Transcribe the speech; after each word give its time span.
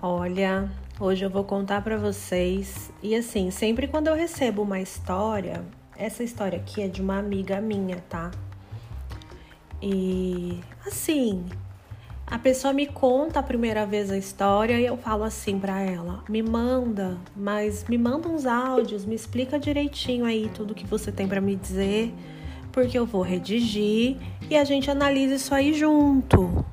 Olha, 0.00 0.70
hoje 1.00 1.24
eu 1.24 1.30
vou 1.30 1.42
contar 1.42 1.82
para 1.82 1.96
vocês. 1.96 2.88
E 3.02 3.16
assim, 3.16 3.50
sempre 3.50 3.88
quando 3.88 4.06
eu 4.06 4.14
recebo 4.14 4.62
uma 4.62 4.78
história, 4.78 5.64
essa 5.96 6.22
história 6.22 6.56
aqui 6.56 6.80
é 6.80 6.86
de 6.86 7.02
uma 7.02 7.18
amiga 7.18 7.60
minha, 7.60 7.96
tá? 8.08 8.30
E 9.82 10.60
assim, 10.86 11.44
a 12.24 12.38
pessoa 12.38 12.72
me 12.72 12.86
conta 12.86 13.40
a 13.40 13.42
primeira 13.42 13.84
vez 13.84 14.08
a 14.12 14.16
história 14.16 14.78
e 14.78 14.86
eu 14.86 14.96
falo 14.96 15.24
assim 15.24 15.58
para 15.58 15.80
ela: 15.80 16.22
"Me 16.28 16.42
manda, 16.42 17.18
mas 17.34 17.84
me 17.88 17.98
manda 17.98 18.28
uns 18.28 18.46
áudios, 18.46 19.04
me 19.04 19.16
explica 19.16 19.58
direitinho 19.58 20.24
aí 20.24 20.48
tudo 20.54 20.76
que 20.76 20.86
você 20.86 21.10
tem 21.10 21.26
para 21.26 21.40
me 21.40 21.56
dizer, 21.56 22.14
porque 22.70 22.96
eu 22.96 23.04
vou 23.04 23.22
redigir 23.22 24.16
e 24.48 24.56
a 24.56 24.62
gente 24.62 24.88
analisa 24.88 25.34
isso 25.34 25.52
aí 25.52 25.74
junto". 25.74 26.64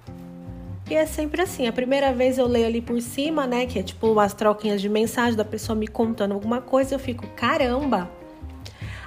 E 0.88 0.94
é 0.94 1.06
sempre 1.08 1.42
assim, 1.42 1.68
a 1.68 1.74
primeira 1.74 2.14
vez 2.14 2.38
eu 2.38 2.46
leio 2.46 2.68
ali 2.68 2.80
por 2.80 3.02
cima, 3.02 3.48
né, 3.48 3.66
que 3.66 3.80
é 3.80 3.84
tipo 3.84 4.20
as 4.20 4.36
troquinhas 4.36 4.80
de 4.80 4.88
mensagem 4.88 5.36
da 5.36 5.44
pessoa 5.44 5.76
me 5.76 5.88
contando 5.88 6.34
alguma 6.34 6.62
coisa, 6.62 6.94
eu 6.94 7.00
fico, 7.00 7.26
caramba. 7.36 8.08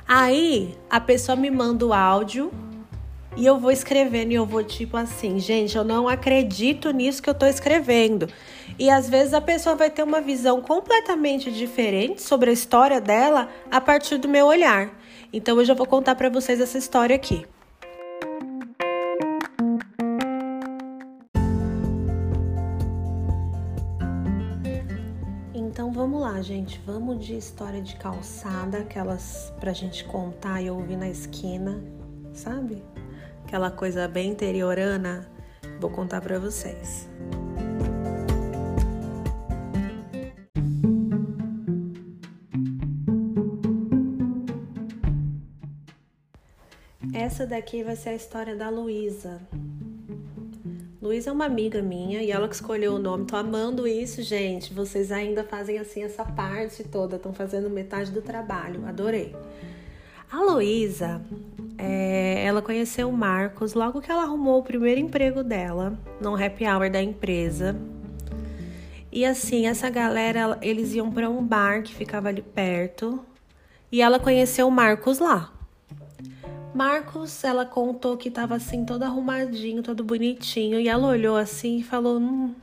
Aí 0.06 0.74
a 0.90 0.98
pessoa 0.98 1.36
me 1.36 1.50
manda 1.50 1.86
o 1.86 1.92
áudio 1.92 2.50
e 3.36 3.46
eu 3.46 3.60
vou 3.60 3.70
escrevendo 3.70 4.32
e 4.32 4.34
eu 4.34 4.44
vou 4.44 4.64
tipo 4.64 4.96
assim, 4.96 5.38
gente, 5.38 5.76
eu 5.76 5.84
não 5.84 6.08
acredito 6.08 6.90
nisso 6.90 7.22
que 7.22 7.30
eu 7.30 7.34
tô 7.34 7.46
escrevendo. 7.46 8.28
E 8.76 8.90
às 8.90 9.08
vezes 9.08 9.32
a 9.32 9.40
pessoa 9.40 9.76
vai 9.76 9.88
ter 9.88 10.02
uma 10.02 10.20
visão 10.20 10.60
completamente 10.60 11.48
diferente 11.52 12.22
sobre 12.22 12.50
a 12.50 12.52
história 12.52 13.00
dela 13.00 13.48
a 13.70 13.80
partir 13.80 14.18
do 14.18 14.28
meu 14.28 14.46
olhar. 14.46 14.90
Então 15.32 15.60
eu 15.60 15.76
vou 15.76 15.86
contar 15.86 16.16
para 16.16 16.28
vocês 16.28 16.60
essa 16.60 16.76
história 16.76 17.14
aqui. 17.14 17.46
Gente. 26.42 26.80
Vamos 26.84 27.24
de 27.24 27.36
história 27.36 27.80
de 27.80 27.96
calçada, 27.96 28.78
aquelas 28.78 29.52
pra 29.58 29.72
gente 29.72 30.04
contar 30.04 30.60
e 30.60 30.70
ouvir 30.70 30.96
na 30.96 31.08
esquina, 31.08 31.82
sabe? 32.32 32.82
Aquela 33.44 33.70
coisa 33.70 34.06
bem 34.06 34.30
interiorana. 34.30 35.30
Vou 35.80 35.90
contar 35.90 36.20
para 36.20 36.38
vocês. 36.38 37.08
Essa 47.12 47.46
daqui 47.46 47.82
vai 47.82 47.96
ser 47.96 48.10
a 48.10 48.14
história 48.14 48.56
da 48.56 48.68
Luísa. 48.68 49.40
Luísa 51.00 51.30
é 51.30 51.32
uma 51.32 51.44
amiga 51.44 51.80
minha 51.80 52.20
e 52.20 52.32
ela 52.32 52.48
que 52.48 52.56
escolheu 52.56 52.94
o 52.94 52.98
nome. 52.98 53.24
Tô 53.24 53.36
amando 53.36 53.86
isso, 53.86 54.20
gente. 54.20 54.74
Vocês 54.74 55.12
ainda 55.12 55.44
fazem 55.44 55.78
assim 55.78 56.02
essa 56.02 56.24
parte 56.24 56.82
toda, 56.82 57.14
estão 57.14 57.32
fazendo 57.32 57.70
metade 57.70 58.10
do 58.10 58.20
trabalho. 58.20 58.84
Adorei. 58.84 59.32
A 60.30 60.42
Luísa, 60.42 61.22
é, 61.78 62.44
ela 62.44 62.60
conheceu 62.60 63.08
o 63.08 63.12
Marcos 63.12 63.74
logo 63.74 64.00
que 64.00 64.10
ela 64.10 64.24
arrumou 64.24 64.58
o 64.58 64.64
primeiro 64.64 65.00
emprego 65.00 65.44
dela 65.44 65.96
no 66.20 66.34
happy 66.34 66.66
hour 66.66 66.90
da 66.90 67.00
empresa. 67.00 67.76
E 69.12 69.24
assim, 69.24 69.68
essa 69.68 69.88
galera, 69.88 70.58
eles 70.60 70.94
iam 70.94 71.12
para 71.12 71.30
um 71.30 71.46
bar 71.46 71.84
que 71.84 71.94
ficava 71.94 72.28
ali 72.28 72.42
perto. 72.42 73.24
E 73.90 74.02
ela 74.02 74.18
conheceu 74.18 74.66
o 74.66 74.70
Marcos 74.70 75.20
lá. 75.20 75.52
Marcos, 76.74 77.42
ela 77.44 77.64
contou 77.64 78.16
que 78.16 78.30
tava 78.30 78.54
assim, 78.54 78.84
todo 78.84 79.02
arrumadinho, 79.02 79.82
todo 79.82 80.04
bonitinho. 80.04 80.78
E 80.78 80.88
ela 80.88 81.08
olhou 81.08 81.36
assim 81.36 81.78
e 81.78 81.82
falou: 81.82 82.18
hum, 82.18 82.54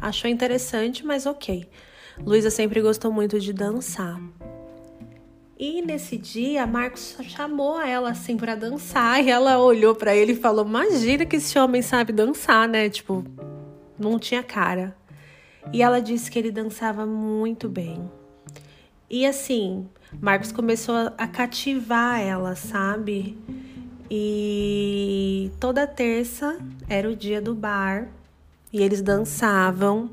achou 0.00 0.30
interessante, 0.30 1.04
mas 1.04 1.26
ok. 1.26 1.68
Luísa 2.18 2.50
sempre 2.50 2.80
gostou 2.80 3.12
muito 3.12 3.38
de 3.38 3.52
dançar. 3.52 4.20
E 5.58 5.82
nesse 5.82 6.16
dia, 6.16 6.66
Marcos 6.66 7.16
chamou 7.22 7.80
ela 7.80 8.10
assim 8.10 8.36
para 8.36 8.54
dançar 8.54 9.24
e 9.24 9.30
ela 9.30 9.58
olhou 9.58 9.94
para 9.94 10.14
ele 10.14 10.32
e 10.32 10.36
falou: 10.36 10.66
"Imagina 10.66 11.24
que 11.24 11.36
esse 11.36 11.58
homem 11.58 11.82
sabe 11.82 12.12
dançar, 12.12 12.68
né? 12.68 12.88
Tipo, 12.88 13.24
não 13.98 14.18
tinha 14.18 14.42
cara". 14.42 14.96
E 15.72 15.82
ela 15.82 16.00
disse 16.00 16.30
que 16.30 16.38
ele 16.38 16.50
dançava 16.50 17.06
muito 17.06 17.68
bem. 17.68 18.10
E 19.08 19.24
assim, 19.24 19.88
Marcos 20.20 20.52
começou 20.52 20.94
a 21.18 21.26
cativar 21.26 22.20
ela, 22.20 22.54
sabe? 22.54 23.36
E 24.10 25.50
toda 25.58 25.86
terça 25.86 26.58
era 26.88 27.08
o 27.08 27.16
dia 27.16 27.40
do 27.40 27.54
bar 27.54 28.08
e 28.72 28.82
eles 28.82 29.00
dançavam. 29.02 30.10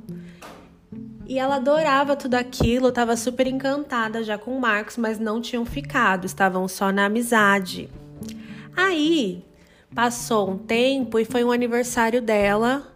E 1.28 1.40
ela 1.40 1.56
adorava 1.56 2.16
tudo 2.16 2.36
aquilo, 2.36 2.90
estava 2.90 3.16
super 3.16 3.48
encantada 3.48 4.24
já 4.24 4.38
com 4.38 4.58
o 4.58 4.60
Marcos, 4.60 4.98
mas 4.98 5.20
não 5.20 5.42
tinham 5.42 5.66
ficado, 5.66 6.26
estavam 6.26 6.68
só 6.68 6.92
na 6.92 7.06
amizade. 7.06 7.90
Aí 8.76 9.44
passou 9.94 10.52
um 10.52 10.58
tempo 10.58 11.20
e 11.20 11.26
foi 11.26 11.44
um 11.44 11.52
aniversário 11.52 12.22
dela 12.22 12.88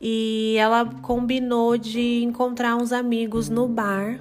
e 0.00 0.56
ela 0.58 0.84
combinou 1.02 1.76
de 1.76 2.22
encontrar 2.22 2.76
uns 2.76 2.92
amigos 2.92 3.48
no 3.48 3.66
bar 3.66 4.20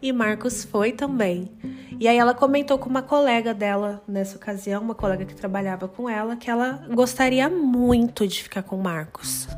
e 0.00 0.12
Marcos 0.12 0.64
foi 0.64 0.92
também. 0.92 1.50
E 1.98 2.06
aí 2.06 2.16
ela 2.16 2.34
comentou 2.34 2.78
com 2.78 2.88
uma 2.88 3.02
colega 3.02 3.52
dela 3.52 4.02
nessa 4.06 4.36
ocasião, 4.36 4.82
uma 4.82 4.94
colega 4.94 5.24
que 5.24 5.34
trabalhava 5.34 5.88
com 5.88 6.08
ela, 6.08 6.36
que 6.36 6.50
ela 6.50 6.86
gostaria 6.92 7.48
muito 7.48 8.26
de 8.26 8.42
ficar 8.42 8.62
com 8.62 8.76
Marcos. 8.76 9.48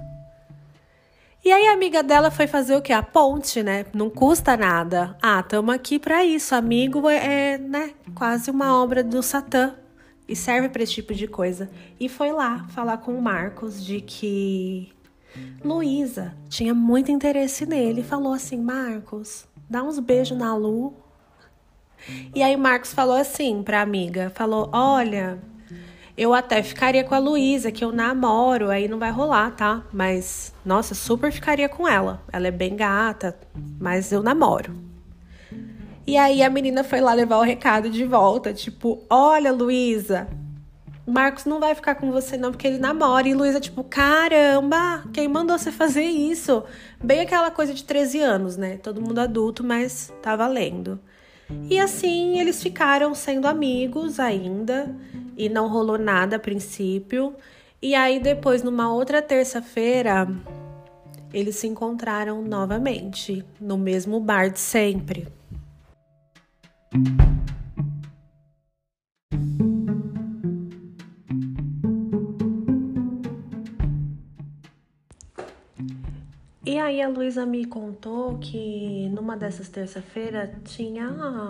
E 1.44 1.50
aí 1.50 1.68
a 1.68 1.72
amiga 1.72 2.02
dela 2.02 2.30
foi 2.30 2.46
fazer 2.46 2.76
o 2.76 2.82
quê? 2.82 2.92
A 2.92 3.02
ponte, 3.02 3.62
né? 3.62 3.86
Não 3.94 4.10
custa 4.10 4.56
nada. 4.56 5.16
Ah, 5.22 5.40
estamos 5.40 5.74
aqui 5.74 5.98
para 5.98 6.24
isso. 6.24 6.54
Amigo 6.54 7.08
é, 7.08 7.54
é, 7.54 7.58
né, 7.58 7.92
quase 8.14 8.50
uma 8.50 8.78
obra 8.80 9.02
do 9.02 9.22
Satã 9.22 9.74
e 10.28 10.36
serve 10.36 10.68
para 10.68 10.82
esse 10.82 10.92
tipo 10.92 11.14
de 11.14 11.26
coisa. 11.26 11.70
E 11.98 12.08
foi 12.08 12.30
lá 12.30 12.66
falar 12.68 12.98
com 12.98 13.14
o 13.14 13.22
Marcos 13.22 13.84
de 13.84 14.02
que 14.02 14.92
Luísa 15.64 16.34
tinha 16.48 16.74
muito 16.74 17.10
interesse 17.10 17.66
nele. 17.66 18.02
Falou 18.02 18.32
assim: 18.32 18.58
Marcos, 18.60 19.46
dá 19.68 19.82
uns 19.82 19.98
beijos 19.98 20.36
na 20.36 20.54
Lu. 20.54 20.94
E 22.34 22.42
aí 22.42 22.56
Marcos 22.56 22.94
falou 22.94 23.16
assim 23.16 23.62
pra 23.62 23.82
amiga, 23.82 24.32
falou: 24.34 24.70
"Olha, 24.72 25.38
eu 26.16 26.32
até 26.32 26.62
ficaria 26.62 27.04
com 27.04 27.14
a 27.14 27.18
Luísa, 27.18 27.70
que 27.70 27.84
eu 27.84 27.92
namoro, 27.92 28.70
aí 28.70 28.88
não 28.88 28.98
vai 28.98 29.10
rolar, 29.10 29.50
tá? 29.52 29.82
Mas 29.92 30.52
nossa, 30.64 30.94
super 30.94 31.30
ficaria 31.30 31.68
com 31.68 31.86
ela. 31.86 32.22
Ela 32.32 32.48
é 32.48 32.50
bem 32.50 32.74
gata, 32.74 33.38
mas 33.78 34.12
eu 34.12 34.22
namoro." 34.22 34.74
E 36.06 36.16
aí 36.16 36.42
a 36.42 36.50
menina 36.50 36.82
foi 36.82 37.00
lá 37.00 37.12
levar 37.12 37.38
o 37.38 37.42
recado 37.42 37.90
de 37.90 38.04
volta, 38.04 38.52
tipo: 38.52 39.04
"Olha, 39.08 39.52
Luísa, 39.52 40.26
Marcos 41.10 41.44
não 41.44 41.60
vai 41.60 41.74
ficar 41.74 41.94
com 41.96 42.10
você 42.10 42.36
não, 42.36 42.50
porque 42.50 42.66
ele 42.66 42.78
namora. 42.78 43.28
E 43.28 43.34
Luísa, 43.34 43.60
tipo, 43.60 43.82
caramba, 43.84 45.04
quem 45.12 45.28
mandou 45.28 45.58
você 45.58 45.72
fazer 45.72 46.04
isso? 46.04 46.64
Bem 47.02 47.20
aquela 47.20 47.50
coisa 47.50 47.74
de 47.74 47.84
13 47.84 48.20
anos, 48.20 48.56
né? 48.56 48.76
Todo 48.76 49.02
mundo 49.02 49.18
adulto, 49.18 49.64
mas 49.64 50.12
tá 50.22 50.36
valendo. 50.36 51.00
E 51.68 51.78
assim 51.78 52.38
eles 52.38 52.62
ficaram 52.62 53.14
sendo 53.14 53.48
amigos 53.48 54.20
ainda, 54.20 54.94
e 55.36 55.48
não 55.48 55.68
rolou 55.68 55.98
nada 55.98 56.36
a 56.36 56.38
princípio. 56.38 57.34
E 57.82 57.94
aí 57.94 58.20
depois, 58.20 58.62
numa 58.62 58.92
outra 58.92 59.22
terça-feira, 59.22 60.28
eles 61.32 61.56
se 61.56 61.66
encontraram 61.66 62.42
novamente, 62.42 63.44
no 63.60 63.78
mesmo 63.78 64.20
bar 64.20 64.50
de 64.50 64.60
sempre. 64.60 65.26
Aí 76.80 77.00
a 77.02 77.08
Luísa 77.08 77.46
me 77.46 77.64
contou 77.64 78.38
que 78.38 79.08
numa 79.10 79.36
dessas 79.36 79.68
terça-feira 79.68 80.52
tinha 80.64 81.08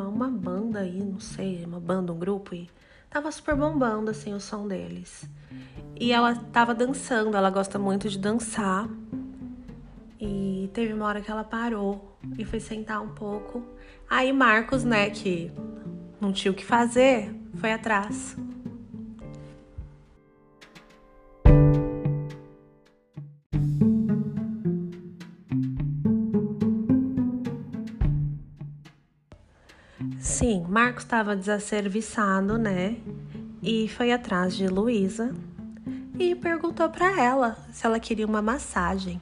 uma 0.09 0.29
banda 0.29 0.81
aí, 0.81 1.03
não 1.03 1.21
sei, 1.21 1.65
uma 1.65 1.81
banda, 1.81 2.13
um 2.13 2.19
grupo, 2.19 2.55
e 2.55 2.69
tava 3.09 3.31
super 3.33 3.55
bombando 3.55 4.11
assim 4.11 4.35
o 4.35 4.41
som 4.41 4.67
deles. 4.67 5.29
E 5.99 6.13
ela 6.13 6.35
tava 6.35 6.75
dançando, 6.75 7.37
ela 7.37 7.51
gosta 7.51 7.79
muito 7.79 8.09
de 8.09 8.19
dançar. 8.19 8.89
E 10.21 10.71
teve 10.73 10.93
uma 10.93 11.07
hora 11.07 11.21
que 11.21 11.31
ela 11.31 11.45
parou 11.45 12.19
e 12.39 12.45
foi 12.45 12.61
sentar 12.61 13.03
um 13.03 13.09
pouco. 13.09 13.63
Aí 14.09 14.33
Marcos, 14.33 14.85
né, 14.85 15.09
que 15.11 15.51
não 16.21 16.33
tinha 16.33 16.53
o 16.53 16.55
que 16.55 16.65
fazer, 16.65 17.35
foi 17.55 17.73
atrás. 17.73 18.37
Sim, 30.21 30.67
Marcos 30.69 31.03
estava 31.03 31.35
desacerviçado, 31.35 32.59
né? 32.59 32.99
E 33.63 33.89
foi 33.89 34.13
atrás 34.13 34.55
de 34.55 34.69
Luísa 34.69 35.35
e 36.19 36.35
perguntou 36.35 36.91
para 36.91 37.19
ela 37.19 37.57
se 37.73 37.87
ela 37.87 37.99
queria 37.99 38.27
uma 38.27 38.43
massagem. 38.43 39.19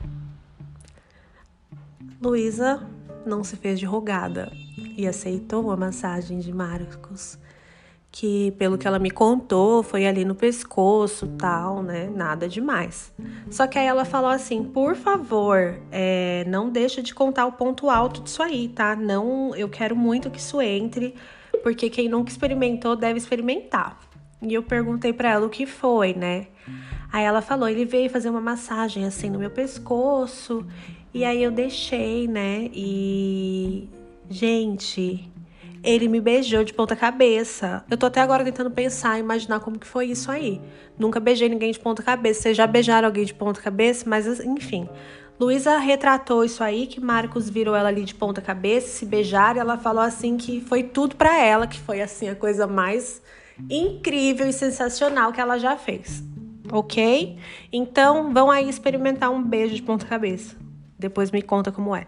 Luísa 2.21 2.85
não 3.25 3.45
se 3.45 3.57
fez 3.57 3.79
de 3.79 3.87
rogada 3.87 4.51
e 4.97 5.07
aceitou 5.07 5.71
a 5.71 5.77
massagem 5.77 6.41
de 6.41 6.53
Marcos, 6.53 7.39
que 8.11 8.53
pelo 8.53 8.79
que 8.79 8.87
ela 8.87 8.99
me 8.99 9.11
contou 9.11 9.83
foi 9.83 10.07
ali 10.07 10.25
no 10.25 10.35
pescoço, 10.35 11.27
tal, 11.39 11.83
né? 11.83 12.11
Nada 12.15 12.49
demais. 12.49 13.13
Só 13.51 13.67
que 13.67 13.79
aí 13.79 13.87
ela 13.87 14.05
falou 14.05 14.31
assim: 14.31 14.65
por 14.65 14.97
favor, 14.97 15.79
é, 15.91 16.45
não 16.49 16.71
deixa 16.71 17.03
de 17.03 17.15
contar 17.15 17.47
o 17.47 17.53
ponto 17.53 17.91
alto 17.91 18.23
disso 18.23 18.43
aí, 18.43 18.69
tá? 18.69 18.97
Não, 18.97 19.55
eu 19.55 19.69
quero 19.69 19.95
muito 19.95 20.31
que 20.31 20.39
isso 20.39 20.61
entre, 20.61 21.15
porque 21.63 21.91
quem 21.91 22.09
nunca 22.09 22.31
experimentou 22.31 22.97
deve 22.97 23.19
experimentar. 23.19 23.99
E 24.41 24.55
eu 24.55 24.63
perguntei 24.63 25.13
para 25.13 25.31
ela 25.31 25.47
o 25.47 25.51
que 25.51 25.67
foi, 25.67 26.15
né? 26.15 26.47
Aí 27.13 27.25
ela 27.25 27.43
falou: 27.43 27.69
ele 27.69 27.85
veio 27.85 28.11
fazer 28.11 28.31
uma 28.31 28.41
massagem 28.41 29.05
assim 29.05 29.31
no 29.31 29.39
meu 29.39 29.51
pescoço. 29.51 30.67
E 31.13 31.25
aí 31.25 31.43
eu 31.43 31.51
deixei, 31.51 32.29
né? 32.29 32.69
E 32.73 33.89
Gente, 34.31 35.27
ele 35.83 36.09
me 36.09 36.21
beijou 36.21 36.65
de 36.65 36.73
ponta 36.73 36.97
cabeça. 36.97 37.85
Eu 37.91 37.97
tô 37.97 38.07
até 38.07 38.21
agora 38.21 38.45
tentando 38.45 38.71
pensar, 38.71 39.19
imaginar 39.19 39.61
como 39.61 39.79
que 39.79 39.87
foi 39.87 40.07
isso 40.07 40.31
aí. 40.31 40.61
Nunca 40.99 41.21
beijei 41.21 41.49
ninguém 41.49 41.73
de 41.73 41.79
ponta 41.79 42.03
cabeça. 42.03 42.43
Vocês 42.43 42.57
já 42.57 42.67
beijaram 42.67 43.07
alguém 43.07 43.25
de 43.25 43.35
ponta 43.35 43.61
cabeça? 43.61 44.09
Mas 44.09 44.27
enfim. 44.41 44.89
Luísa 45.41 45.79
retratou 45.79 46.45
isso 46.45 46.65
aí, 46.65 46.89
que 46.89 47.01
Marcos 47.01 47.49
virou 47.49 47.77
ela 47.77 47.89
ali 47.89 48.05
de 48.05 48.13
ponta 48.13 48.41
cabeça, 48.41 48.89
se 48.89 49.07
beijaram, 49.07 49.59
e 49.59 49.61
ela 49.61 49.79
falou 49.79 50.03
assim 50.03 50.37
que 50.37 50.61
foi 50.61 50.83
tudo 50.83 51.15
para 51.15 51.39
ela, 51.39 51.69
que 51.69 51.79
foi 51.79 52.03
assim 52.03 52.29
a 52.29 52.35
coisa 52.35 52.67
mais 52.67 53.23
incrível 53.71 54.49
e 54.49 54.53
sensacional 54.53 55.33
que 55.33 55.41
ela 55.41 55.57
já 55.57 55.77
fez. 55.77 56.25
Ok? 56.73 57.39
Então 57.73 58.33
vão 58.33 58.51
aí 58.51 58.69
experimentar 58.69 59.31
um 59.31 59.41
beijo 59.41 59.77
de 59.77 59.83
ponta 59.83 60.05
cabeça. 60.07 60.57
Depois 60.99 61.31
me 61.31 61.41
conta 61.41 61.71
como 61.71 61.95
é. 61.95 62.07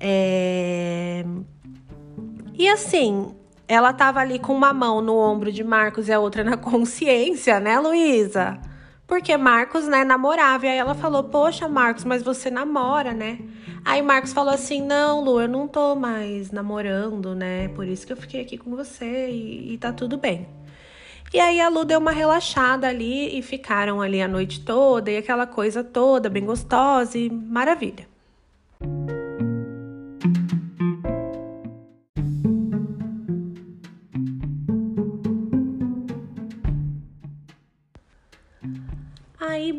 É... 0.00 1.24
E 2.54 2.68
assim, 2.68 3.34
ela 3.66 3.92
tava 3.92 4.20
ali 4.20 4.38
com 4.38 4.54
uma 4.54 4.72
mão 4.72 5.00
no 5.00 5.16
ombro 5.16 5.50
de 5.50 5.64
Marcos 5.64 6.08
e 6.08 6.12
a 6.12 6.20
outra 6.20 6.44
na 6.44 6.56
consciência, 6.58 7.58
né, 7.58 7.78
Luísa? 7.78 8.58
Porque 9.06 9.36
Marcos, 9.36 9.86
né, 9.88 10.04
namorava. 10.04 10.66
E 10.66 10.68
aí 10.70 10.78
ela 10.78 10.94
falou: 10.94 11.24
Poxa, 11.24 11.68
Marcos, 11.68 12.04
mas 12.04 12.22
você 12.22 12.50
namora, 12.50 13.12
né? 13.12 13.38
Aí 13.84 14.00
Marcos 14.00 14.32
falou 14.32 14.54
assim: 14.54 14.80
Não, 14.80 15.22
Lu, 15.22 15.40
eu 15.40 15.48
não 15.48 15.68
tô 15.68 15.94
mais 15.94 16.50
namorando, 16.50 17.34
né? 17.34 17.68
Por 17.68 17.86
isso 17.86 18.06
que 18.06 18.12
eu 18.12 18.16
fiquei 18.16 18.40
aqui 18.40 18.56
com 18.56 18.74
você 18.74 19.28
e, 19.28 19.74
e 19.74 19.78
tá 19.78 19.92
tudo 19.92 20.16
bem. 20.16 20.48
E 21.32 21.40
aí 21.40 21.60
a 21.60 21.68
Lu 21.68 21.84
deu 21.84 21.98
uma 21.98 22.12
relaxada 22.12 22.88
ali 22.88 23.38
e 23.38 23.42
ficaram 23.42 24.02
ali 24.02 24.20
a 24.20 24.28
noite 24.28 24.60
toda 24.60 25.10
e 25.10 25.16
aquela 25.16 25.46
coisa 25.46 25.82
toda, 25.82 26.28
bem 26.28 26.44
gostosa 26.44 27.16
e 27.16 27.30
maravilha. 27.30 28.06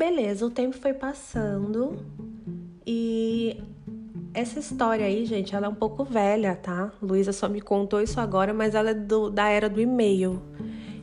Beleza, 0.03 0.45
o 0.45 0.50
tempo 0.50 0.75
foi 0.75 0.94
passando 0.94 1.97
e 2.85 3.57
essa 4.33 4.59
história 4.59 5.05
aí, 5.05 5.25
gente, 5.25 5.55
ela 5.55 5.67
é 5.67 5.69
um 5.69 5.75
pouco 5.75 6.03
velha, 6.03 6.55
tá? 6.55 6.91
Luísa 7.01 7.31
só 7.31 7.47
me 7.47 7.61
contou 7.61 8.01
isso 8.01 8.19
agora, 8.19 8.53
mas 8.53 8.75
ela 8.75 8.89
é 8.89 8.94
do, 8.94 9.29
da 9.29 9.47
era 9.47 9.69
do 9.69 9.79
e-mail. 9.79 10.41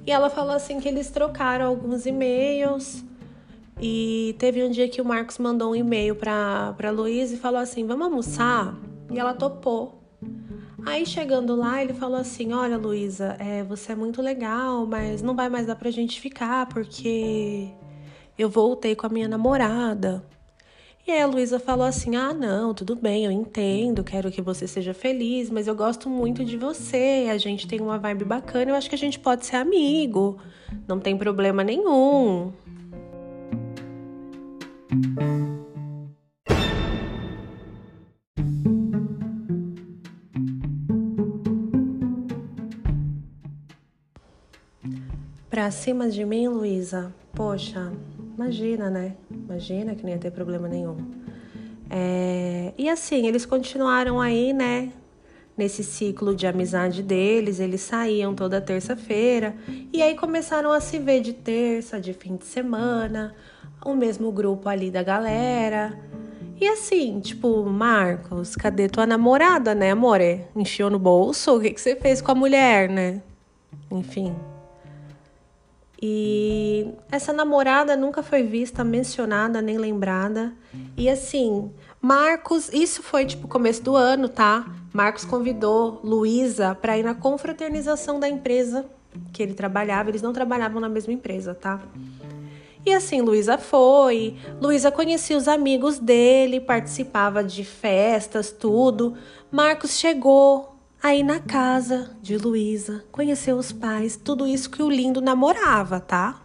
E 0.06 0.10
ela 0.10 0.28
falou 0.28 0.52
assim 0.52 0.80
que 0.80 0.88
eles 0.88 1.10
trocaram 1.10 1.66
alguns 1.66 2.04
e-mails. 2.04 3.02
E 3.80 4.36
teve 4.38 4.62
um 4.62 4.70
dia 4.70 4.86
que 4.86 5.00
o 5.00 5.04
Marcos 5.04 5.38
mandou 5.38 5.70
um 5.70 5.74
e-mail 5.74 6.14
pra, 6.14 6.74
pra 6.76 6.90
Luísa 6.90 7.34
e 7.34 7.38
falou 7.38 7.60
assim: 7.60 7.86
Vamos 7.86 8.04
almoçar? 8.04 8.76
E 9.10 9.18
ela 9.18 9.32
topou. 9.32 10.02
Aí 10.84 11.06
chegando 11.06 11.56
lá, 11.56 11.82
ele 11.82 11.94
falou 11.94 12.18
assim: 12.18 12.52
Olha, 12.52 12.76
Luísa, 12.76 13.36
é, 13.38 13.62
você 13.62 13.92
é 13.92 13.94
muito 13.94 14.20
legal, 14.20 14.86
mas 14.86 15.22
não 15.22 15.34
vai 15.34 15.48
mais 15.48 15.66
dar 15.66 15.76
pra 15.76 15.90
gente 15.90 16.20
ficar 16.20 16.66
porque 16.66 17.70
eu 18.42 18.48
voltei 18.48 18.94
com 18.94 19.06
a 19.06 19.10
minha 19.10 19.28
namorada. 19.28 20.24
E 21.06 21.10
aí 21.10 21.22
a 21.22 21.26
Luísa 21.26 21.58
falou 21.58 21.86
assim: 21.86 22.16
Ah, 22.16 22.32
não, 22.32 22.72
tudo 22.74 22.94
bem, 22.94 23.24
eu 23.24 23.30
entendo, 23.30 24.04
quero 24.04 24.30
que 24.30 24.40
você 24.40 24.66
seja 24.66 24.94
feliz, 24.94 25.50
mas 25.50 25.66
eu 25.66 25.74
gosto 25.74 26.08
muito 26.08 26.44
de 26.44 26.56
você, 26.56 27.28
a 27.30 27.38
gente 27.38 27.66
tem 27.66 27.80
uma 27.80 27.98
vibe 27.98 28.24
bacana, 28.24 28.70
eu 28.70 28.74
acho 28.74 28.88
que 28.88 28.94
a 28.94 28.98
gente 28.98 29.18
pode 29.18 29.46
ser 29.46 29.56
amigo, 29.56 30.38
não 30.86 31.00
tem 31.00 31.16
problema 31.16 31.64
nenhum. 31.64 32.52
Pra 45.48 45.70
cima 45.70 46.08
de 46.08 46.24
mim, 46.24 46.46
Luísa, 46.46 47.12
poxa, 47.34 47.92
Imagina, 48.40 48.88
né? 48.88 49.16
Imagina 49.30 49.94
que 49.94 50.02
não 50.02 50.08
ia 50.08 50.16
ter 50.16 50.30
problema 50.30 50.66
nenhum. 50.66 50.96
É... 51.90 52.72
E 52.78 52.88
assim, 52.88 53.26
eles 53.26 53.44
continuaram 53.44 54.18
aí, 54.18 54.54
né? 54.54 54.94
Nesse 55.58 55.84
ciclo 55.84 56.34
de 56.34 56.46
amizade 56.46 57.02
deles, 57.02 57.60
eles 57.60 57.82
saíam 57.82 58.34
toda 58.34 58.58
terça-feira 58.58 59.54
e 59.92 60.02
aí 60.02 60.16
começaram 60.16 60.72
a 60.72 60.80
se 60.80 60.98
ver 60.98 61.20
de 61.20 61.34
terça, 61.34 62.00
de 62.00 62.14
fim 62.14 62.36
de 62.36 62.46
semana, 62.46 63.34
o 63.84 63.94
mesmo 63.94 64.32
grupo 64.32 64.70
ali 64.70 64.90
da 64.90 65.02
galera. 65.02 66.00
E 66.58 66.66
assim, 66.66 67.20
tipo, 67.20 67.62
Marcos, 67.66 68.56
cadê 68.56 68.88
tua 68.88 69.06
namorada, 69.06 69.74
né, 69.74 69.90
amore? 69.90 70.46
Enfiou 70.56 70.88
no 70.88 70.98
bolso? 70.98 71.58
O 71.58 71.60
que, 71.60 71.72
que 71.72 71.80
você 71.80 71.94
fez 71.94 72.22
com 72.22 72.32
a 72.32 72.34
mulher, 72.34 72.88
né? 72.88 73.20
Enfim, 73.90 74.34
e 76.02 76.88
essa 77.10 77.32
namorada 77.32 77.94
nunca 77.94 78.22
foi 78.22 78.42
vista, 78.42 78.82
mencionada, 78.82 79.60
nem 79.60 79.76
lembrada. 79.76 80.52
E 80.96 81.08
assim, 81.08 81.70
Marcos, 82.00 82.72
isso 82.72 83.02
foi 83.02 83.26
tipo 83.26 83.46
começo 83.46 83.82
do 83.82 83.94
ano, 83.94 84.28
tá? 84.28 84.66
Marcos 84.92 85.24
convidou 85.24 86.00
Luísa 86.02 86.74
para 86.74 86.96
ir 86.96 87.02
na 87.02 87.14
confraternização 87.14 88.18
da 88.18 88.28
empresa 88.28 88.86
que 89.32 89.42
ele 89.42 89.52
trabalhava. 89.52 90.08
Eles 90.08 90.22
não 90.22 90.32
trabalhavam 90.32 90.80
na 90.80 90.88
mesma 90.88 91.12
empresa, 91.12 91.54
tá? 91.54 91.80
E 92.84 92.94
assim, 92.94 93.20
Luísa 93.20 93.58
foi. 93.58 94.36
Luísa 94.58 94.90
conhecia 94.90 95.36
os 95.36 95.46
amigos 95.46 95.98
dele, 95.98 96.60
participava 96.60 97.44
de 97.44 97.62
festas, 97.62 98.50
tudo. 98.50 99.14
Marcos 99.50 99.98
chegou, 99.98 100.69
Aí 101.02 101.22
na 101.22 101.40
casa 101.40 102.14
de 102.20 102.36
Luísa, 102.36 103.02
conheceu 103.10 103.56
os 103.56 103.72
pais, 103.72 104.16
tudo 104.16 104.46
isso 104.46 104.68
que 104.68 104.82
o 104.82 104.90
lindo 104.90 105.22
namorava, 105.22 105.98
tá? 105.98 106.42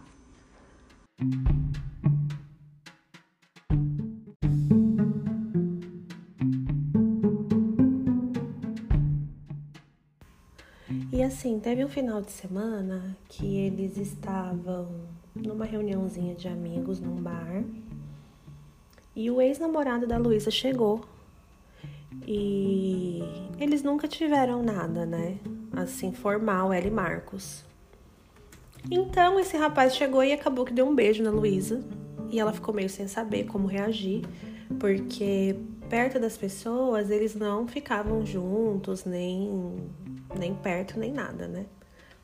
E 11.12 11.22
assim, 11.22 11.60
teve 11.60 11.84
um 11.84 11.88
final 11.88 12.22
de 12.22 12.32
semana 12.32 13.14
que 13.28 13.56
eles 13.58 13.98
estavam 13.98 14.88
numa 15.34 15.66
reuniãozinha 15.66 16.34
de 16.34 16.48
amigos 16.48 16.98
num 16.98 17.16
bar. 17.20 17.62
E 19.14 19.30
o 19.30 19.38
ex-namorado 19.38 20.06
da 20.06 20.16
Luísa 20.16 20.50
chegou 20.50 21.04
e 22.26 23.22
eles 23.58 23.82
nunca 23.82 24.06
tiveram 24.06 24.62
nada, 24.62 25.06
né? 25.06 25.38
Assim, 25.72 26.12
formal, 26.12 26.72
e 26.72 26.90
Marcos. 26.90 27.64
Então 28.90 29.38
esse 29.40 29.56
rapaz 29.56 29.96
chegou 29.96 30.22
e 30.22 30.32
acabou 30.32 30.64
que 30.64 30.72
deu 30.72 30.86
um 30.86 30.94
beijo 30.94 31.22
na 31.22 31.30
Luísa. 31.30 31.82
E 32.30 32.40
ela 32.40 32.52
ficou 32.52 32.74
meio 32.74 32.88
sem 32.88 33.06
saber 33.06 33.44
como 33.44 33.68
reagir, 33.68 34.22
porque 34.78 35.56
perto 35.88 36.18
das 36.18 36.36
pessoas 36.36 37.10
eles 37.10 37.34
não 37.34 37.68
ficavam 37.68 38.26
juntos, 38.26 39.04
nem, 39.04 39.76
nem 40.36 40.54
perto, 40.54 40.98
nem 40.98 41.12
nada, 41.12 41.46
né? 41.46 41.66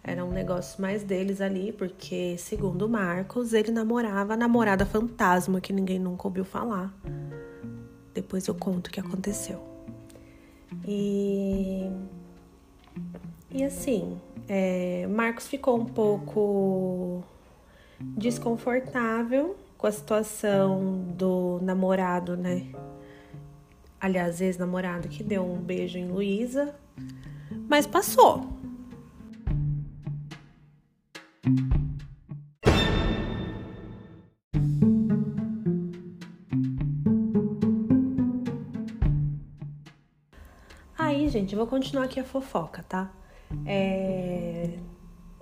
Era 0.05 0.25
um 0.25 0.33
negócio 0.33 0.83
mais 0.83 1.05
deles 1.05 1.41
ali, 1.41 1.71
porque, 1.73 2.37
segundo 2.37 2.89
Marcos, 2.89 3.53
ele 3.53 3.71
namorava 3.71 4.35
a 4.35 4.37
namorada 4.37 4.85
fantasma 4.85 5.61
que 5.61 5.73
ninguém 5.73 6.01
nunca 6.01 6.27
ouviu 6.27 6.45
falar. 6.45 6.93
Depois 8.13 8.49
eu 8.49 8.55
conto 8.55 8.89
o 8.89 8.91
que 8.91 8.99
aconteceu. 8.99 9.72
E, 10.87 11.91
e 13.51 13.65
assim, 13.65 14.19
é, 14.49 15.07
Marcos 15.09 15.47
ficou 15.49 15.79
um 15.79 15.85
pouco 15.85 17.23
desconfortável 18.01 19.57
com 19.79 19.87
a 19.87 19.93
situação 19.93 21.05
do 21.17 21.59
namorado, 21.63 22.37
né? 22.37 22.67
Aliás, 24.01 24.41
ex-namorado 24.41 25.09
que 25.09 25.23
deu 25.23 25.45
um 25.45 25.59
beijo 25.59 25.99
em 25.99 26.09
Luísa, 26.09 26.75
mas 27.69 27.87
passou. 27.87 28.62
Gente, 41.53 41.57
vou 41.57 41.67
continuar 41.67 42.05
aqui 42.05 42.19
a 42.19 42.25
fofoca, 42.25 42.83
tá? 42.89 43.11
É... 43.67 44.71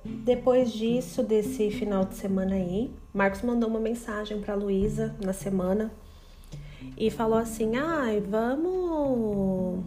Depois 0.04 0.72
disso, 0.72 1.22
desse 1.22 1.70
final 1.70 2.04
de 2.04 2.16
semana 2.16 2.54
aí, 2.54 2.90
Marcos 3.14 3.42
mandou 3.42 3.68
uma 3.68 3.78
mensagem 3.78 4.40
para 4.40 4.54
Luísa 4.54 5.14
na 5.24 5.32
semana 5.32 5.92
e 6.96 7.10
falou 7.10 7.38
assim: 7.38 7.76
"Ai, 7.76 8.20
vamos 8.20 9.84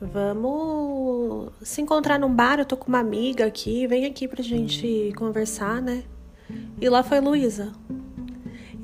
Vamos 0.00 1.52
se 1.62 1.82
encontrar 1.82 2.18
num 2.18 2.34
bar, 2.34 2.58
eu 2.58 2.64
tô 2.64 2.74
com 2.76 2.88
uma 2.88 3.00
amiga 3.00 3.44
aqui, 3.44 3.86
vem 3.86 4.06
aqui 4.06 4.26
pra 4.26 4.42
gente 4.42 5.12
conversar, 5.16 5.80
né?" 5.80 6.04
E 6.80 6.88
lá 6.88 7.02
foi 7.02 7.20
Luísa. 7.20 7.72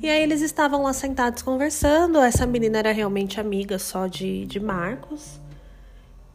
E 0.01 0.09
aí 0.09 0.21
eles 0.21 0.41
estavam 0.41 0.83
lá 0.83 0.93
sentados 0.93 1.41
conversando. 1.41 2.19
Essa 2.19 2.45
menina 2.45 2.77
era 2.79 2.91
realmente 2.91 3.39
amiga 3.39 3.77
só 3.79 4.07
de, 4.07 4.45
de 4.45 4.59
Marcos. 4.59 5.41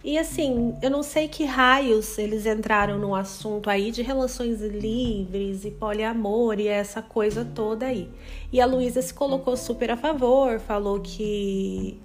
E 0.05 0.19
assim, 0.19 0.77
eu 0.83 0.91
não 0.91 1.03
sei 1.03 1.29
que 1.29 1.45
raios 1.45 2.19
eles 2.19 2.45
entraram 2.45 2.99
no 2.99 3.15
assunto 3.15 3.71
aí 3.71 3.93
de 3.93 4.03
relações 4.03 4.61
livres 4.61 5.65
e 5.65 5.71
poliamor 5.71 6.59
e 6.59 6.67
essa 6.67 7.01
coisa 7.01 7.45
toda 7.45 7.87
aí. 7.87 8.09
E 8.53 8.61
a 8.61 8.67
Luísa 8.67 9.01
se 9.01 9.15
colocou 9.15 9.57
super 9.57 9.93
a 9.93 9.97
favor, 9.97 10.59
falou 10.59 11.01
que 11.01 12.01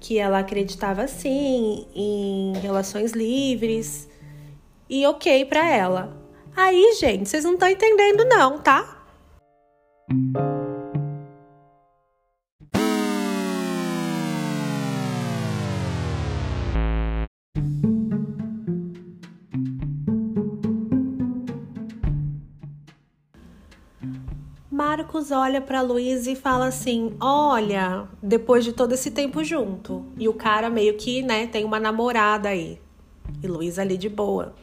que 0.00 0.16
ela 0.16 0.38
acreditava 0.38 1.08
sim 1.08 1.86
em 1.94 2.52
relações 2.58 3.12
livres 3.12 4.08
e 4.88 5.06
ok 5.06 5.44
para 5.44 5.68
ela. 5.68 6.16
Aí, 6.56 6.96
gente, 6.98 7.28
vocês 7.28 7.44
não 7.44 7.54
estão 7.54 7.68
entendendo 7.68 8.24
não, 8.24 8.58
tá? 8.58 8.96
Marcos 24.78 25.32
olha 25.32 25.60
para 25.60 25.80
Luiz 25.80 26.28
e 26.28 26.36
fala 26.36 26.68
assim: 26.68 27.16
"Olha, 27.20 28.06
depois 28.22 28.64
de 28.64 28.72
todo 28.72 28.92
esse 28.92 29.10
tempo 29.10 29.42
junto". 29.42 30.04
E 30.16 30.28
o 30.28 30.32
cara 30.32 30.70
meio 30.70 30.94
que, 30.94 31.20
né, 31.20 31.48
tem 31.48 31.64
uma 31.64 31.80
namorada 31.80 32.50
aí. 32.50 32.78
E 33.42 33.48
Luiz 33.48 33.76
ali 33.76 33.96
de 33.98 34.08
boa. 34.08 34.54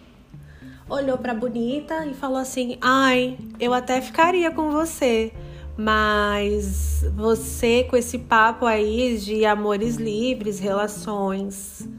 Olhou 0.89 1.17
para 1.17 1.33
bonita 1.33 2.05
e 2.05 2.13
falou 2.13 2.37
assim: 2.37 2.77
"Ai, 2.79 3.37
eu 3.59 3.73
até 3.73 3.99
ficaria 3.99 4.49
com 4.51 4.71
você, 4.71 5.33
mas 5.77 7.03
você 7.13 7.83
com 7.83 7.97
esse 7.97 8.19
papo 8.19 8.65
aí 8.65 9.17
de 9.17 9.45
amores 9.45 9.97
livres, 9.97 10.59
relações, 10.59 11.89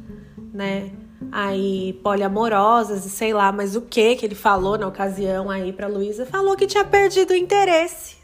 né? 0.55 0.91
Aí 1.31 1.93
poliamorosas 2.03 3.05
e 3.07 3.11
sei 3.11 3.33
lá, 3.33 3.51
mas 3.53 3.77
o 3.77 3.83
que 3.83 4.17
que 4.17 4.27
ele 4.27 4.35
falou 4.35 4.79
na 4.79 4.87
ocasião 4.87 5.51
aí 5.51 5.73
para 5.73 5.87
Luísa? 5.87 6.27
Falou 6.27 6.57
que 6.57 6.67
tinha 6.67 6.85
perdido 6.85 7.31
o 7.31 7.37
interesse. 7.37 8.17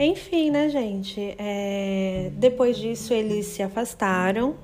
Enfim, 0.00 0.50
né, 0.50 0.68
gente? 0.68 1.34
É... 1.38 2.30
Depois 2.36 2.78
disso, 2.78 3.12
eles 3.12 3.46
se 3.46 3.62
afastaram. 3.62 4.56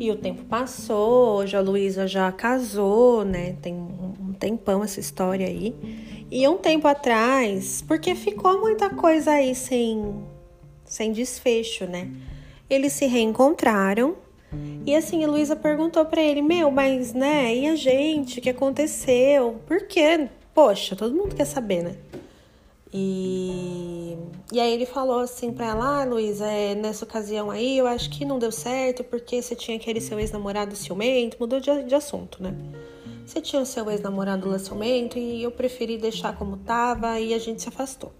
E 0.00 0.10
o 0.10 0.16
tempo 0.16 0.44
passou, 0.44 1.36
hoje 1.36 1.54
a 1.54 1.60
Luísa 1.60 2.08
já 2.08 2.32
casou, 2.32 3.22
né? 3.22 3.54
Tem 3.60 3.74
um 3.74 4.32
tempão 4.32 4.82
essa 4.82 4.98
história 4.98 5.46
aí. 5.46 5.74
E 6.30 6.48
um 6.48 6.56
tempo 6.56 6.88
atrás, 6.88 7.84
porque 7.86 8.14
ficou 8.14 8.58
muita 8.58 8.88
coisa 8.88 9.32
aí 9.32 9.54
sem, 9.54 10.24
sem 10.86 11.12
desfecho, 11.12 11.84
né? 11.84 12.10
Eles 12.70 12.94
se 12.94 13.04
reencontraram. 13.04 14.16
E 14.86 14.96
assim, 14.96 15.22
a 15.22 15.28
Luísa 15.28 15.54
perguntou 15.54 16.06
para 16.06 16.22
ele: 16.22 16.40
Meu, 16.40 16.70
mas 16.70 17.12
né? 17.12 17.54
E 17.54 17.68
a 17.68 17.76
gente? 17.76 18.38
O 18.38 18.42
que 18.42 18.48
aconteceu? 18.48 19.60
Por 19.66 19.86
quê? 19.86 20.30
Poxa, 20.54 20.96
todo 20.96 21.14
mundo 21.14 21.36
quer 21.36 21.44
saber, 21.44 21.82
né? 21.82 21.96
E, 22.92 24.18
e 24.52 24.58
aí 24.58 24.72
ele 24.72 24.84
falou 24.84 25.20
assim 25.20 25.52
pra 25.52 25.66
ela, 25.66 26.02
ah, 26.02 26.04
Luísa, 26.04 26.46
é, 26.46 26.74
nessa 26.74 27.04
ocasião 27.04 27.50
aí 27.50 27.78
eu 27.78 27.86
acho 27.86 28.10
que 28.10 28.24
não 28.24 28.38
deu 28.38 28.50
certo 28.50 29.04
porque 29.04 29.40
você 29.40 29.54
tinha 29.54 29.76
aquele 29.76 30.00
seu 30.00 30.18
ex-namorado 30.18 30.74
ciumento, 30.74 31.36
mudou 31.38 31.60
de, 31.60 31.84
de 31.84 31.94
assunto, 31.94 32.42
né? 32.42 32.54
Você 33.24 33.40
tinha 33.40 33.62
o 33.62 33.66
seu 33.66 33.88
ex-namorado 33.88 34.48
lá 34.48 34.58
ciumento 34.58 35.18
e 35.18 35.42
eu 35.42 35.52
preferi 35.52 35.98
deixar 35.98 36.36
como 36.36 36.56
tava 36.56 37.20
e 37.20 37.32
a 37.32 37.38
gente 37.38 37.62
se 37.62 37.68
afastou. 37.68 38.12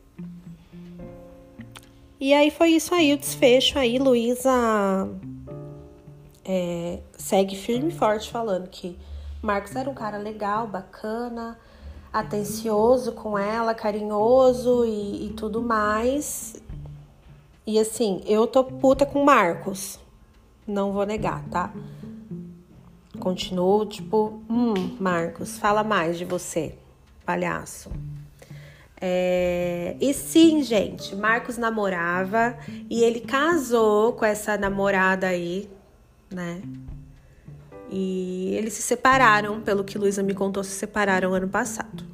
E 2.21 2.33
aí 2.33 2.51
foi 2.51 2.71
isso 2.71 2.95
aí, 2.95 3.13
o 3.13 3.19
desfecho 3.19 3.79
aí, 3.79 3.99
Luísa 3.99 5.09
é, 6.45 6.99
segue 7.17 7.57
firme 7.57 7.91
e 7.91 7.95
forte 7.95 8.31
falando 8.31 8.69
que 8.69 8.99
Marcos 9.43 9.75
era 9.77 9.89
um 9.89 9.95
cara 9.95 10.19
legal, 10.19 10.67
bacana, 10.67 11.59
atencioso 12.13 13.13
com 13.13 13.39
ela, 13.39 13.75
carinhoso 13.75 14.85
e, 14.85 15.27
e 15.27 15.33
tudo 15.35 15.63
mais. 15.63 16.61
E 17.67 17.79
assim, 17.79 18.23
eu 18.27 18.47
tô 18.47 18.65
puta 18.65 19.07
com 19.07 19.25
Marcos. 19.25 19.99
Não 20.67 20.93
vou 20.93 21.07
negar, 21.07 21.45
tá? 21.49 21.73
Continuo, 23.19 23.87
tipo, 23.87 24.43
hum, 24.49 24.97
Marcos, 24.99 25.59
fala 25.59 25.85
mais 25.85 26.17
de 26.17 26.25
você, 26.25 26.75
palhaço. 27.25 27.91
É... 29.01 29.97
E 30.01 30.13
sim, 30.13 30.63
gente, 30.63 31.15
Marcos 31.17 31.57
namorava 31.57 32.57
e 32.89 33.03
ele 33.03 33.21
casou 33.21 34.13
com 34.13 34.25
essa 34.25 34.59
namorada 34.59 35.27
aí, 35.27 35.71
né? 36.31 36.61
E 37.91 38.55
eles 38.57 38.75
se 38.75 38.83
separaram, 38.83 39.61
pelo 39.61 39.83
que 39.83 39.99
Luísa 39.99 40.23
me 40.23 40.33
contou, 40.33 40.63
se 40.63 40.71
separaram 40.71 41.35
ano 41.35 41.49
passado. 41.49 42.05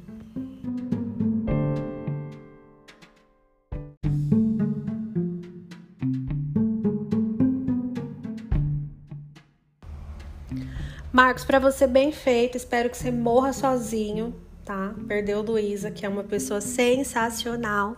Marcos, 11.13 11.43
para 11.45 11.57
você 11.57 11.87
bem 11.87 12.11
feito, 12.11 12.57
espero 12.57 12.89
que 12.89 12.97
você 12.97 13.11
morra 13.11 13.51
sozinho, 13.51 14.35
tá? 14.63 14.93
Perdeu 15.07 15.41
Luísa, 15.41 15.89
que 15.89 16.05
é 16.05 16.09
uma 16.09 16.23
pessoa 16.23 16.61
sensacional. 16.61 17.97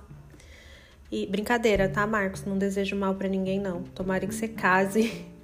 E 1.12 1.26
brincadeira, 1.26 1.90
tá, 1.90 2.06
Marcos? 2.08 2.46
Não 2.46 2.58
desejo 2.58 2.96
mal 2.96 3.16
para 3.16 3.28
ninguém, 3.28 3.60
não. 3.60 3.84
Tomara 3.84 4.26
que 4.26 4.34
você 4.34 4.48
case 4.48 5.26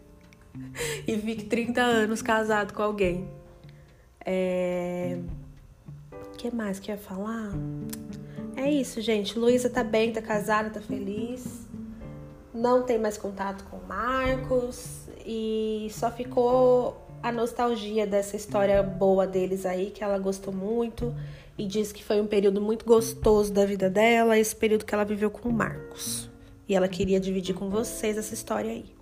e 1.08 1.18
fique 1.18 1.46
30 1.46 1.82
anos 1.82 2.22
casado 2.22 2.74
com 2.74 2.82
alguém. 2.82 3.28
É... 4.26 5.18
O 6.12 6.38
que 6.38 6.54
mais 6.54 6.80
que 6.80 6.92
eu 6.92 6.96
ia 6.96 7.02
falar? 7.02 7.52
É 8.56 8.70
isso, 8.70 9.02
gente. 9.02 9.38
Luísa 9.38 9.70
tá 9.70 9.84
bem, 9.84 10.12
tá 10.12 10.22
casada, 10.22 10.70
tá 10.70 10.82
feliz. 10.82 11.68
Não 12.54 12.84
tem 12.84 12.98
mais 12.98 13.18
contato 13.18 13.66
com 13.66 13.78
Marcos. 13.86 15.08
E 15.26 15.88
só 15.92 16.12
ficou 16.12 17.06
a 17.22 17.32
nostalgia 17.32 18.06
dessa 18.06 18.36
história 18.36 18.82
boa 18.84 19.26
deles 19.26 19.66
aí, 19.66 19.92
que 19.92 20.04
ela 20.04 20.18
gostou 20.18 20.54
muito. 20.54 21.14
E 21.58 21.66
diz 21.66 21.92
que 21.92 22.04
foi 22.04 22.22
um 22.22 22.28
período 22.28 22.62
muito 22.62 22.86
gostoso 22.86 23.52
da 23.52 23.66
vida 23.66 23.90
dela, 23.90 24.38
esse 24.38 24.56
período 24.56 24.86
que 24.86 24.94
ela 24.94 25.06
viveu 25.06 25.32
com 25.32 25.50
o 25.50 25.54
Marcos. 25.54 26.30
E 26.68 26.76
ela 26.76 26.88
queria 26.88 27.20
dividir 27.20 27.56
com 27.56 27.70
vocês 27.70 28.18
essa 28.18 28.34
história 28.34 28.72
aí. 28.72 28.95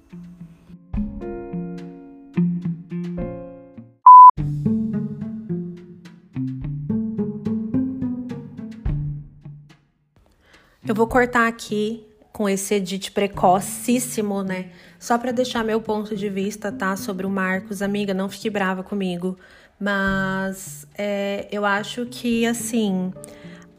Eu 10.86 10.94
vou 10.94 11.08
cortar 11.08 11.48
aqui 11.48 12.06
com 12.34 12.50
esse 12.50 12.76
edit 12.76 13.12
precocíssimo, 13.12 14.44
né? 14.44 14.72
Só 15.00 15.18
para 15.18 15.32
deixar 15.32 15.64
meu 15.64 15.80
ponto 15.80 16.14
de 16.14 16.30
vista, 16.30 16.74
tá? 16.74 16.98
Sobre 16.98 17.26
o 17.26 17.30
Marcos. 17.30 17.82
Amiga, 17.82 18.14
não 18.14 18.28
fique 18.28 18.50
brava 18.50 18.84
comigo. 18.84 19.38
Mas 19.80 20.86
é, 20.98 21.48
eu 21.50 21.64
acho 21.64 22.06
que, 22.08 22.46
assim, 22.46 23.14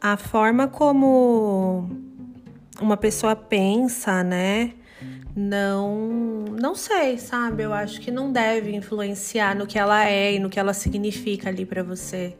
a 0.01 0.17
forma 0.17 0.67
como 0.67 1.87
uma 2.81 2.97
pessoa 2.97 3.35
pensa, 3.35 4.23
né? 4.23 4.73
Não, 5.35 6.45
não 6.59 6.73
sei, 6.73 7.19
sabe? 7.19 7.61
Eu 7.61 7.73
acho 7.73 8.01
que 8.01 8.09
não 8.09 8.31
deve 8.31 8.75
influenciar 8.75 9.55
no 9.55 9.67
que 9.67 9.77
ela 9.77 10.05
é 10.09 10.33
e 10.33 10.39
no 10.39 10.49
que 10.49 10.59
ela 10.59 10.73
significa 10.73 11.49
ali 11.49 11.67
para 11.67 11.83
você, 11.83 12.35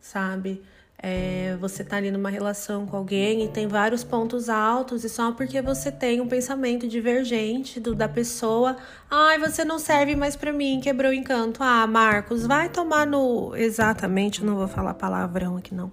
sabe? 0.00 0.62
É, 1.00 1.56
você 1.60 1.84
tá 1.84 1.96
ali 1.96 2.10
numa 2.10 2.28
relação 2.28 2.84
com 2.84 2.96
alguém 2.96 3.44
e 3.44 3.48
tem 3.48 3.68
vários 3.68 4.02
pontos 4.02 4.48
altos, 4.48 5.04
e 5.04 5.08
só 5.08 5.30
porque 5.30 5.62
você 5.62 5.92
tem 5.92 6.20
um 6.20 6.26
pensamento 6.26 6.88
divergente 6.88 7.78
do, 7.78 7.94
da 7.94 8.08
pessoa, 8.08 8.76
ai, 9.08 9.38
você 9.38 9.64
não 9.64 9.78
serve 9.78 10.16
mais 10.16 10.34
para 10.34 10.52
mim, 10.52 10.80
quebrou 10.80 11.12
o 11.12 11.14
encanto. 11.14 11.62
Ah, 11.62 11.86
Marcos, 11.86 12.44
vai 12.46 12.68
tomar 12.68 13.06
no. 13.06 13.54
Exatamente, 13.54 14.40
eu 14.40 14.46
não 14.46 14.56
vou 14.56 14.66
falar 14.66 14.94
palavrão 14.94 15.56
aqui 15.56 15.72
não. 15.72 15.92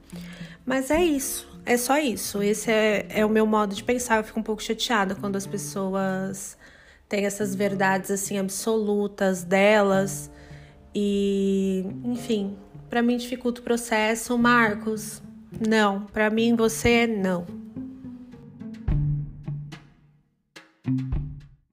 Mas 0.65 0.89
é 0.89 1.03
isso, 1.03 1.47
é 1.63 1.77
só 1.77 2.00
isso. 2.00 2.41
Esse 2.41 2.71
é, 2.71 3.05
é 3.09 3.25
o 3.25 3.29
meu 3.29 3.45
modo 3.45 3.75
de 3.75 3.83
pensar. 3.83 4.17
Eu 4.17 4.24
fico 4.24 4.39
um 4.39 4.43
pouco 4.43 4.63
chateada 4.63 5.13
quando 5.13 5.35
as 5.35 5.45
pessoas 5.45 6.57
têm 7.07 7.25
essas 7.25 7.53
verdades 7.53 8.09
assim 8.09 8.39
absolutas 8.39 9.43
delas. 9.43 10.31
E, 10.95 11.85
enfim, 12.03 12.57
para 12.89 13.01
mim 13.01 13.18
dificulta 13.18 13.62
o 13.62 13.63
processo. 13.63 14.38
Marcos, 14.38 15.22
não. 15.68 16.01
Para 16.08 16.30
mim 16.30 16.56
você 16.56 17.08
não. 17.08 17.64